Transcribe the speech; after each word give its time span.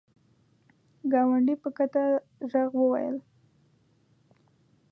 ګاونډي 1.11 1.55
په 1.63 1.69
کښته 1.77 2.03
ږغ 2.51 2.71
وویل! 2.81 3.17